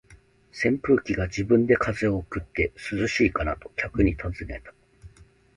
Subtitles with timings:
[0.51, 4.73] 扇風機が自分で風を送って、「涼しいかな？」と客に尋ねた。